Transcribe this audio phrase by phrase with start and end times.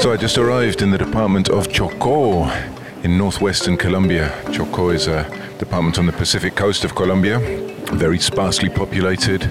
[0.00, 2.50] So I just arrived in the department of Chocó
[3.04, 4.30] in northwestern Colombia.
[4.46, 5.24] Chocó is a
[5.58, 7.38] department on the Pacific coast of Colombia,
[7.92, 9.48] very sparsely populated.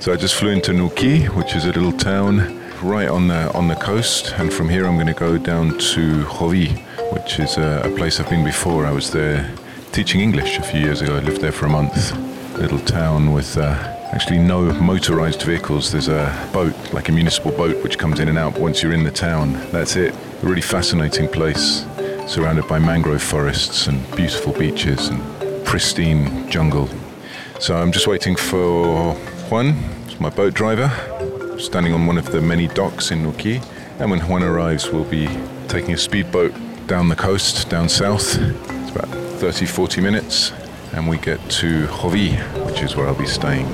[0.00, 3.68] So I just flew into Nuquí, which is a little town right on the on
[3.68, 7.82] the coast, and from here I'm going to go down to Joví, which is a,
[7.84, 8.86] a place I've been before.
[8.86, 9.54] I was there
[9.92, 11.16] teaching English a few years ago.
[11.16, 12.16] I lived there for a month.
[12.56, 15.92] Little town with uh, actually no motorized vehicles.
[15.92, 19.04] There's a boat, like a municipal boat, which comes in and out once you're in
[19.04, 19.52] the town.
[19.70, 20.14] That's it.
[20.42, 21.86] A really fascinating place,
[22.26, 26.88] surrounded by mangrove forests and beautiful beaches and pristine jungle.
[27.60, 29.14] So I'm just waiting for
[29.48, 29.76] Juan,
[30.18, 30.90] my boat driver,
[31.58, 33.64] standing on one of the many docks in Nuquí.
[34.00, 35.28] And when Juan arrives, we'll be
[35.68, 36.52] taking a speedboat
[36.86, 38.38] down the coast, down south.
[38.40, 40.52] It's about 30, 40 minutes,
[40.92, 43.68] and we get to Joví, which is where I'll be staying.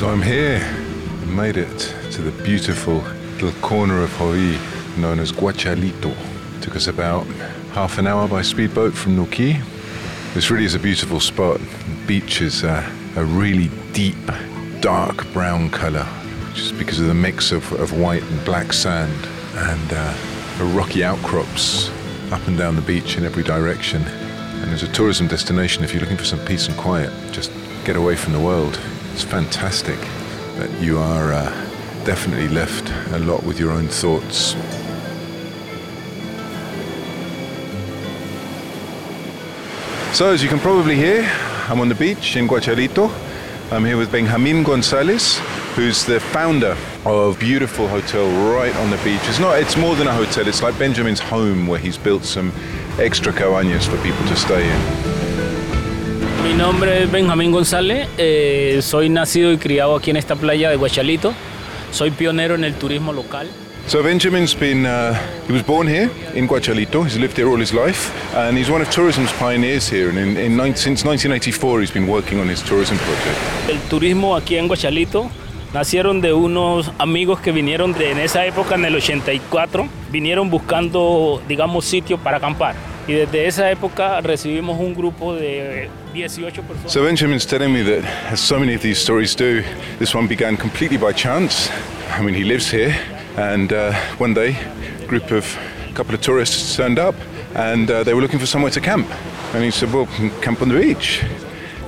[0.00, 0.58] So I'm here.
[0.62, 1.78] I made it
[2.12, 4.56] to the beautiful little corner of Joví
[4.96, 6.16] known as Guachalito.
[6.62, 7.26] Took us about
[7.74, 9.62] half an hour by speedboat from Nuquí.
[10.32, 11.60] This really is a beautiful spot.
[11.60, 12.82] The beach is a
[13.14, 14.16] really deep,
[14.80, 16.08] dark brown colour,
[16.54, 20.14] just because of the mix of, of white and black sand and uh,
[20.56, 21.90] the rocky outcrops
[22.32, 24.00] up and down the beach in every direction.
[24.00, 27.52] And as a tourism destination, if you're looking for some peace and quiet, just
[27.84, 28.80] get away from the world.
[29.12, 29.98] It's fantastic
[30.56, 31.50] that you are uh,
[32.04, 34.54] definitely left a lot with your own thoughts.
[40.16, 41.22] So, as you can probably hear,
[41.68, 43.10] I'm on the beach in Guachalito.
[43.72, 45.38] I'm here with Benjamin Gonzalez,
[45.76, 49.20] who's the founder of a beautiful hotel right on the beach.
[49.24, 52.52] It's not, it's more than a hotel, it's like Benjamin's home where he's built some
[52.98, 55.09] extra cabañas for people to stay in.
[56.42, 60.76] Mi nombre es Benjamín González, eh, soy nacido y criado aquí en esta playa de
[60.76, 61.34] Guachalito.
[61.92, 63.46] Soy pionero en el turismo local.
[63.86, 65.14] So Benjamin's been, uh,
[65.46, 67.04] he was born here in Guachalito.
[67.04, 70.08] He's lived here all his life, and he's one of tourism's pioneers here.
[70.08, 73.38] And in, in since 1984, he's been working on his tourism project.
[73.68, 75.30] El turismo aquí en Guachalito
[75.74, 81.42] nacieron de unos amigos que vinieron de, en esa época, en el 84, vinieron buscando,
[81.48, 82.89] digamos, sitio para acampar.
[83.10, 86.92] Y desde esa época recibimos un grupo de 18 personas.
[86.92, 89.64] So Benjamin's telling me that, as so many of these stories do,
[89.98, 91.72] this one began completely by chance.
[92.16, 92.94] I mean, he lives here,
[93.36, 94.56] and uh, one day,
[95.02, 95.44] a group of
[95.88, 97.16] a couple of tourists turned up,
[97.56, 99.08] and uh, they were looking for somewhere to camp.
[99.54, 100.06] And he said, "Well,
[100.40, 101.24] camp on the beach."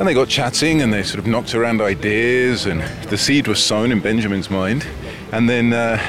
[0.00, 3.62] And they got chatting, and they sort of knocked around ideas, and the seed was
[3.62, 4.84] sown in Benjamin's mind.
[5.30, 6.00] And then uh,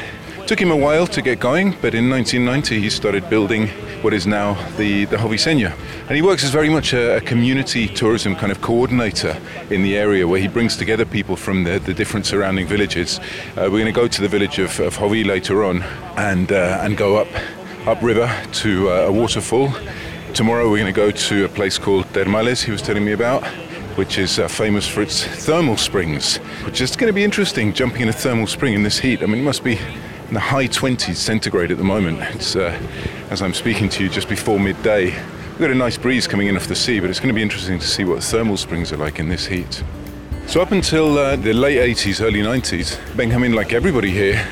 [0.48, 3.68] took him a while to get going, but in 1990 he started building
[4.04, 5.74] what is now the, the Joviseña.
[6.08, 9.96] And he works as very much a, a community tourism kind of coordinator in the
[9.98, 13.20] area where he brings together people from the, the different surrounding villages.
[13.20, 15.82] Uh, we're going to go to the village of, of Jovi later on
[16.18, 17.30] and, uh, and go up,
[17.86, 19.74] upriver to uh, a waterfall.
[20.34, 23.46] Tomorrow we're going to go to a place called Termales, he was telling me about,
[23.96, 28.02] which is uh, famous for its thermal springs, which is going to be interesting, jumping
[28.02, 29.24] in a thermal spring in this heat.
[29.24, 29.80] I mean, it must be
[30.34, 32.20] in the high 20s centigrade at the moment.
[32.34, 32.76] It's, uh,
[33.30, 35.12] as I'm speaking to you just before midday.
[35.12, 37.44] We've got a nice breeze coming in off the sea, but it's going to be
[37.44, 39.84] interesting to see what thermal springs are like in this heat.
[40.48, 44.44] So up until uh, the late 80s, early 90s, Benjamin, like everybody here,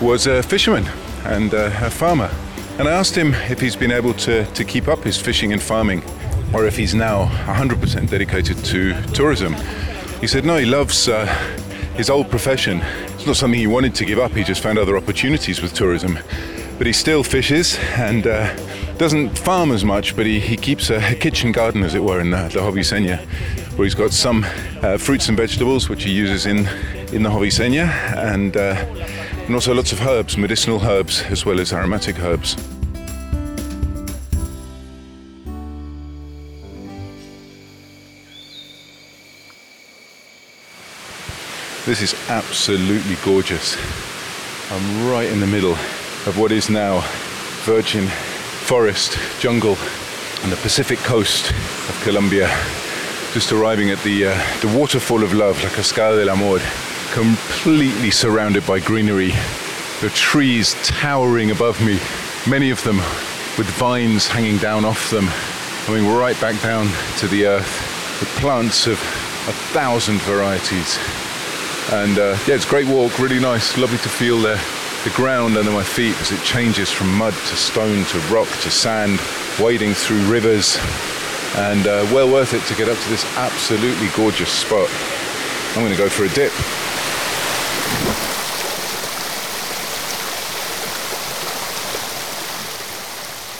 [0.00, 0.84] was a fisherman
[1.24, 2.30] and uh, a farmer.
[2.78, 5.60] And I asked him if he's been able to, to keep up his fishing and
[5.60, 6.04] farming
[6.54, 9.54] or if he's now 100% dedicated to tourism.
[10.20, 11.26] He said no, he loves uh,
[11.96, 12.84] his old profession.
[13.24, 16.18] It's not something he wanted to give up, he just found other opportunities with tourism.
[16.76, 18.54] But he still fishes and uh,
[18.98, 22.20] doesn't farm as much, but he, he keeps a, a, kitchen garden, as it were,
[22.20, 23.18] in the, the Joviseña,
[23.78, 24.44] where he's got some
[24.82, 26.66] uh, fruits and vegetables which he uses in,
[27.14, 28.74] in the Joviseña, and, uh,
[29.46, 32.73] and also lots of herbs, medicinal herbs, as well as aromatic herbs.
[41.86, 43.76] This is absolutely gorgeous.
[44.72, 45.72] I'm right in the middle
[46.24, 47.00] of what is now
[47.66, 49.76] virgin forest, jungle
[50.42, 52.48] on the Pacific coast of Colombia.
[53.34, 56.58] Just arriving at the, uh, the waterfall of love, La Cascada del Amor,
[57.12, 59.32] completely surrounded by greenery.
[60.00, 62.00] The trees towering above me,
[62.48, 62.96] many of them
[63.58, 65.28] with vines hanging down off them,
[65.84, 66.88] coming right back down
[67.18, 70.98] to the earth, with plants of a thousand varieties.
[71.92, 74.58] And uh, yeah, it's a great walk, really nice, lovely to feel the,
[75.04, 78.70] the ground under my feet as it changes from mud to stone to rock to
[78.70, 79.20] sand,
[79.60, 80.78] wading through rivers.
[81.56, 84.88] And uh, well worth it to get up to this absolutely gorgeous spot.
[85.76, 86.52] I'm going to go for a dip.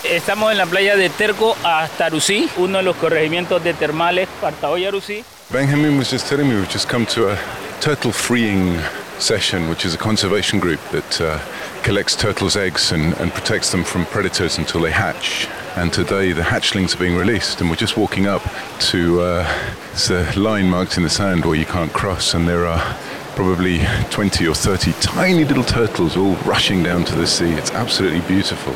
[0.05, 4.89] Estamos en la playa de Terco hasta Arusí, uno de los corregimientos de termales Partaoya
[4.89, 5.25] Arusí.
[5.51, 7.39] Benjamin was just telling me we've just come to a
[7.81, 8.79] turtle freeing
[9.19, 11.39] session, which is a conservation group that uh,
[11.83, 15.49] collects turtles' eggs and, and, protects them from predators until they hatch.
[15.77, 18.43] And today the hatchlings are being released, and we're just walking up
[18.91, 22.67] to uh, it's a line marked in the sand where you can't cross, and there
[22.67, 22.97] are
[23.37, 23.81] probably
[24.11, 27.53] 20 or 30 tiny little turtles all rushing down to the sea.
[27.53, 28.75] It's absolutely beautiful.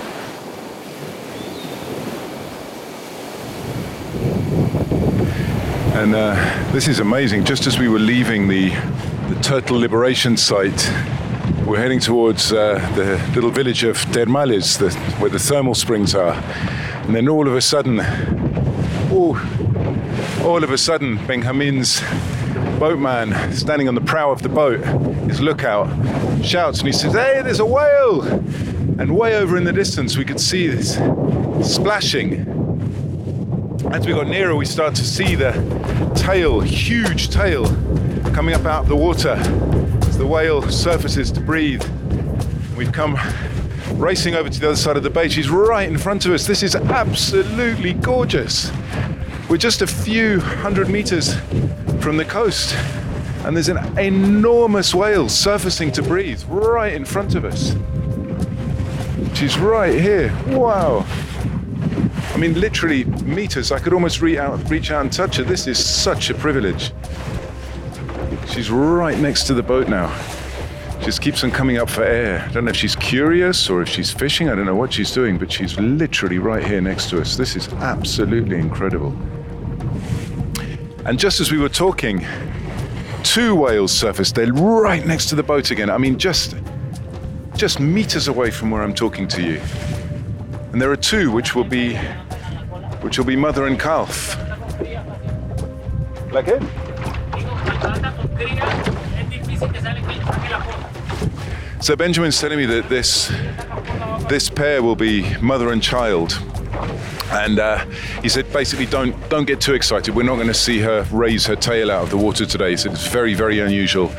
[6.08, 7.44] And uh, this is amazing.
[7.44, 8.70] Just as we were leaving the,
[9.28, 10.90] the turtle liberation site,
[11.66, 14.90] we're heading towards uh, the little village of Termales, the,
[15.20, 16.32] where the thermal springs are.
[17.04, 18.00] And then all of a sudden,
[19.12, 19.36] oh,
[20.42, 22.00] all of a sudden, Benjamin's
[22.78, 24.82] boatman standing on the prow of the boat,
[25.28, 25.88] his lookout,
[26.42, 28.22] shouts and he says, Hey, there's a whale!
[28.22, 30.94] And way over in the distance, we could see this
[31.70, 32.58] splashing
[33.92, 35.52] as we got nearer, we start to see the
[36.14, 37.66] tail, huge tail,
[38.32, 39.34] coming up out of the water
[40.06, 41.84] as the whale surfaces to breathe.
[42.76, 43.18] We've come
[43.94, 45.28] racing over to the other side of the bay.
[45.28, 46.46] She's right in front of us.
[46.46, 48.70] This is absolutely gorgeous.
[49.48, 51.34] We're just a few hundred meters
[52.00, 52.74] from the coast,
[53.44, 57.74] and there's an enormous whale surfacing to breathe right in front of us.
[59.34, 60.36] She's right here.
[60.48, 61.06] Wow.
[62.38, 63.72] I mean, literally meters.
[63.72, 65.42] I could almost reach uh, out, reach out and touch her.
[65.42, 66.92] This is such a privilege.
[68.46, 70.06] She's right next to the boat now.
[71.00, 72.46] Just keeps on coming up for air.
[72.48, 74.48] I don't know if she's curious or if she's fishing.
[74.48, 77.36] I don't know what she's doing, but she's literally right here next to us.
[77.36, 79.10] This is absolutely incredible.
[81.06, 82.24] And just as we were talking,
[83.24, 84.36] two whales surfaced.
[84.36, 85.90] They're right next to the boat again.
[85.90, 86.54] I mean, just
[87.56, 89.60] just meters away from where I'm talking to you.
[90.72, 91.98] And there are two which will be
[93.00, 94.36] which will be mother and calf.
[96.32, 96.62] Like it?
[101.80, 103.32] So Benjamin's telling me that this
[104.28, 106.38] this pair will be mother and child.
[107.30, 107.84] And uh,
[108.22, 110.14] he said, basically, don't don't get too excited.
[110.14, 112.76] We're not going to see her raise her tail out of the water today.
[112.76, 114.10] Said it's very very unusual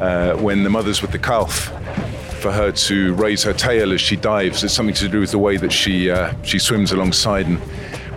[0.00, 1.72] uh, when the mother's with the calf
[2.40, 4.64] for her to raise her tail as she dives.
[4.64, 7.60] It's something to do with the way that she uh, she swims alongside and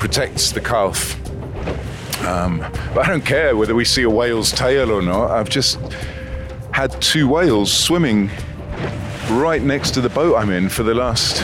[0.06, 1.20] protects the calf.
[2.28, 2.60] Um,
[2.94, 5.32] but I don't care whether we see a whale's tail or not.
[5.32, 5.80] I've just
[6.72, 8.30] had two whales swimming
[9.32, 11.38] right next to the boat I'm in for the last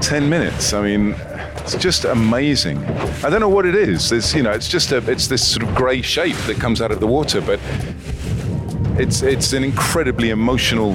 [0.00, 0.72] 10 minutes.
[0.72, 1.14] I mean,
[1.58, 2.78] it's just amazing.
[3.22, 4.10] I don't know what it is.
[4.10, 6.90] It's you know, it's just a it's this sort of grey shape that comes out
[6.90, 7.60] of the water, but
[8.98, 10.94] it's it's an incredibly emotional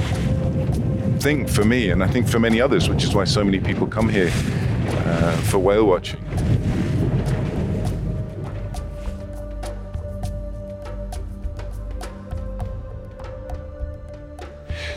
[1.19, 3.86] thing for me, and I think for many others, which is why so many people
[3.86, 4.31] come here
[5.05, 6.19] uh, for whale watching.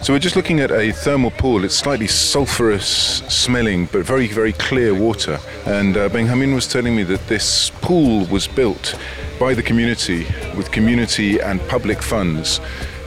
[0.08, 1.64] So we're just looking at a thermal pool.
[1.64, 5.38] It's slightly sulfurous smelling, but very, very clear water.
[5.66, 8.98] And uh, Benjamin was telling me that this pool was built
[9.38, 10.26] by the community
[10.56, 12.58] with community and public funds.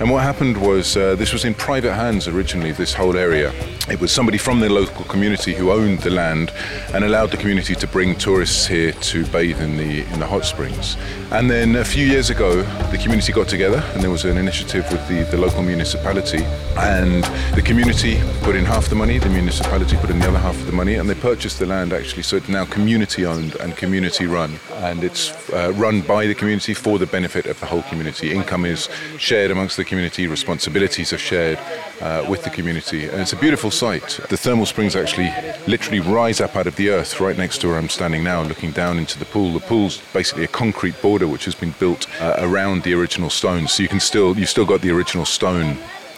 [0.02, 3.54] And what happened was uh, this was in private hands originally, this whole area.
[3.88, 6.52] It was somebody from the local community who owned the land
[6.96, 10.44] and allowed the community to bring tourists here to bathe in the in the hot
[10.46, 10.98] springs.
[11.30, 14.92] And then a few years ago, the community got together and there was an initiative
[14.92, 16.44] with the, the local municipality.
[16.78, 20.56] And the community put in half the money, the municipality put in the other half
[20.56, 22.24] of the money, and they purchased the land actually.
[22.24, 24.60] So it's now community owned and community run.
[24.78, 28.34] And it's uh, run by the community for the benefit of the whole community.
[28.34, 28.90] Income is
[29.20, 31.60] shared amongst the community, responsibilities are shared
[32.00, 33.02] uh, with the community.
[33.10, 34.22] And it's a beautiful site.
[34.30, 35.30] The thermal springs actually
[35.68, 38.72] literally rise up out of the earth right next to where I'm standing now, looking
[38.72, 39.52] down into the pool.
[39.52, 43.68] The pool's basically a concrete border which has been built uh, around the original stone.
[43.68, 45.78] So you can still you've still got the original stone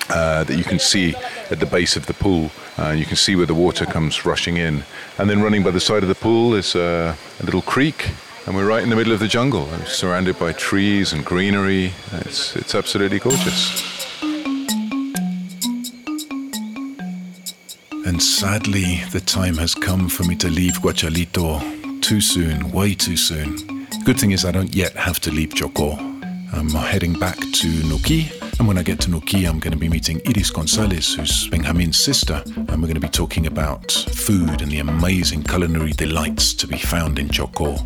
[0.09, 1.15] uh, that you can see
[1.49, 2.51] at the base of the pool.
[2.77, 4.83] Uh, you can see where the water comes rushing in.
[5.17, 8.11] And then running by the side of the pool is uh, a little creek.
[8.45, 11.93] And we're right in the middle of the jungle, uh, surrounded by trees and greenery.
[12.11, 13.81] It's, it's absolutely gorgeous.
[18.05, 23.15] And sadly, the time has come for me to leave Guachalito too soon, way too
[23.15, 23.55] soon.
[24.03, 25.97] Good thing is, I don't yet have to leave Chocó.
[26.51, 29.89] I'm heading back to Nuquí, and when I get to Nuquí, I'm going to be
[29.89, 34.71] meeting Iris Gonzalez, who's Benjamin's sister, and we're going to be talking about food and
[34.71, 37.77] the amazing culinary delights to be found in Chocó.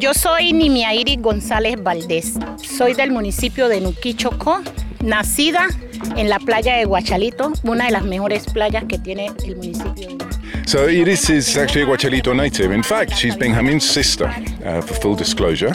[0.00, 2.38] Yo soy Nimia Iris González Valdés.
[2.62, 4.62] Soy del municipio de Nuquí, Chocó,
[5.00, 5.68] nacida
[6.16, 10.18] en la playa de Guachalito, una de las mejores playas que tiene el municipio de
[10.66, 12.72] So Iris is actually a Guachalito native.
[12.72, 14.26] In fact, she's Benjamin's sister,
[14.64, 15.74] uh, for full disclosure.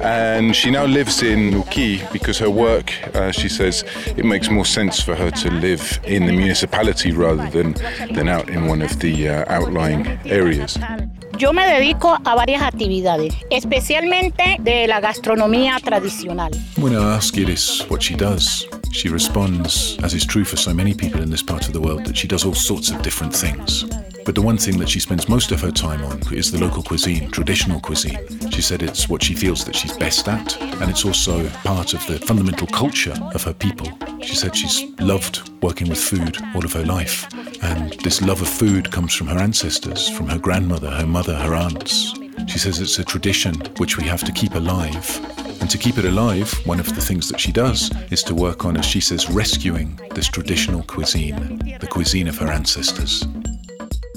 [0.00, 3.84] And she now lives in Nuquí because her work, uh, she says,
[4.16, 7.74] it makes more sense for her to live in the municipality rather than,
[8.14, 10.78] than out in one of the uh, outlying areas.
[11.38, 16.50] Yo me dedico a varias actividades, especialmente de la gastronomía tradicional.
[16.76, 20.94] When I ask Iris what she does, she responds, as is true for so many
[20.94, 23.84] people in this part of the world, that she does all sorts of different things.
[24.24, 26.82] But the one thing that she spends most of her time on is the local
[26.82, 28.18] cuisine, traditional cuisine.
[28.58, 32.04] She said it's what she feels that she's best at, and it's also part of
[32.08, 33.86] the fundamental culture of her people.
[34.20, 37.28] She said she's loved working with food all of her life,
[37.62, 41.54] and this love of food comes from her ancestors, from her grandmother, her mother, her
[41.54, 42.14] aunts.
[42.48, 45.06] She says it's a tradition which we have to keep alive.
[45.60, 48.64] And to keep it alive, one of the things that she does is to work
[48.64, 53.24] on, as she says, rescuing this traditional cuisine, the cuisine of her ancestors.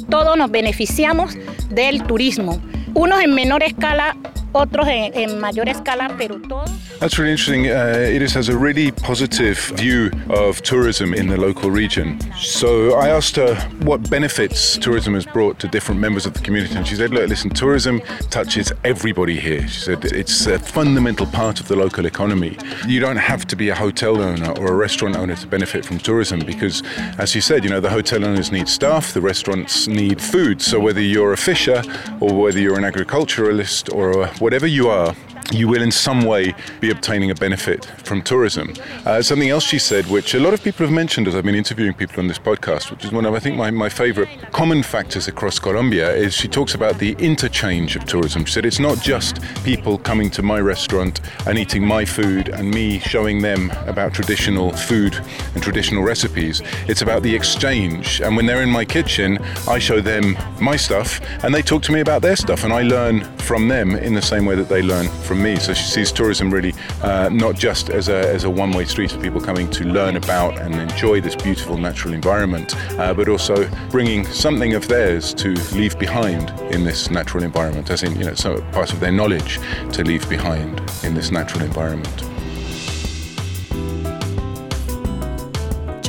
[0.09, 1.35] Todos nos beneficiamos
[1.69, 2.59] del turismo,
[2.93, 4.15] unos en menor escala,
[4.53, 6.71] otros en, en mayor escala, pero todos.
[6.99, 7.67] That's really interesting.
[7.67, 12.19] Uh, Iris has a really positive view of tourism in the local region.
[12.37, 16.75] So I asked her what benefits tourism has brought to different members of the community,
[16.75, 21.59] and she said, "Look, listen, tourism touches everybody here." She said it's a fundamental part
[21.59, 22.57] of the local economy.
[22.87, 25.97] You don't have to be a hotel owner or a restaurant owner to benefit from
[25.97, 26.83] tourism because,
[27.17, 30.61] as you said, you know the hotel owners need staff, the restaurants need food.
[30.61, 31.81] So whether you're a fisher
[32.19, 35.15] or whether you're an agriculturalist or whatever you are,
[35.51, 38.73] you will in some way be obtaining a benefit from tourism.
[39.05, 41.55] Uh, something else she said, which a lot of people have mentioned as I've been
[41.55, 44.83] interviewing people on this podcast, which is one of, I think, my, my favorite common
[44.83, 48.45] factors across Colombia, is she talks about the interchange of tourism.
[48.45, 52.71] She said it's not just people coming to my restaurant and eating my food and
[52.71, 55.15] me showing them about traditional food
[55.53, 56.61] and traditional recipes.
[56.87, 58.21] It's about the exchange.
[58.21, 61.91] And when they're in my kitchen, I show them my stuff and they talk to
[61.91, 64.81] me about their stuff and I learn from them in the same way that they
[64.81, 65.57] learn from me.
[65.57, 69.13] So she sees tourism really uh, not just as a, as a one way street
[69.13, 73.69] of people coming to learn about and enjoy this beautiful natural environment, uh, but also
[73.89, 78.33] bringing something of theirs to leave behind in this natural environment, as in, you know,
[78.33, 79.59] some part of their knowledge
[79.91, 82.30] to leave behind in this natural environment.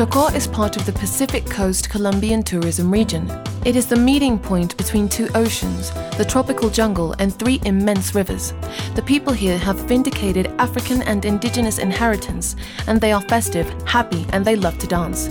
[0.03, 3.31] Chocó is part of the Pacific Coast Colombian tourism region.
[3.65, 8.53] It is the meeting point between two oceans, the tropical jungle, and three immense rivers.
[8.97, 12.57] The people here have vindicated African and indigenous inheritance,
[12.89, 15.29] and they are festive, happy, and they love to dance.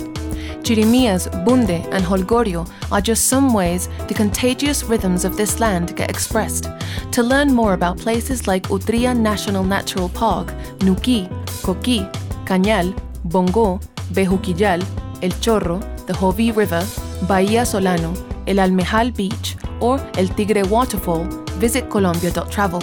[0.64, 6.08] Chirimias, bunde, and holgorio are just some ways the contagious rhythms of this land get
[6.08, 6.66] expressed.
[7.10, 10.46] To learn more about places like Utria National Natural Park,
[10.78, 11.28] Nuquí,
[11.60, 12.10] Coquí,
[12.46, 13.78] Cañal, Bongo,
[14.12, 14.82] Bejuquillal,
[15.22, 16.82] El Chorro, the Jovi River,
[17.26, 18.14] Bahía Solano,
[18.46, 21.24] El Almejal Beach, or El Tigre Waterfall,
[21.58, 22.80] visit Colombia.travel.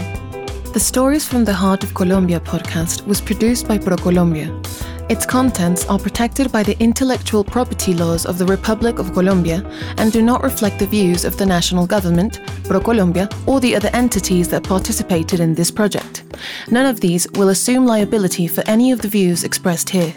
[0.73, 4.49] The Stories from the Heart of Colombia podcast was produced by ProColombia.
[5.09, 9.63] Its contents are protected by the intellectual property laws of the Republic of Colombia
[9.97, 14.47] and do not reflect the views of the national government, ProColombia, or the other entities
[14.49, 16.23] that participated in this project.
[16.69, 20.13] None of these will assume liability for any of the views expressed here.